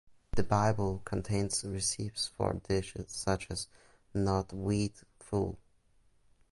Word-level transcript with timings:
The 0.35 0.41
"Bible" 0.41 1.03
contains 1.05 1.63
recipes 1.63 2.31
for 2.35 2.59
dishes 2.67 3.11
such 3.11 3.45
as 3.51 3.67
knotweed 4.15 4.93
fool. 5.19 5.59